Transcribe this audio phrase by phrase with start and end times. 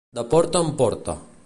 [0.19, 1.15] De porta en porta.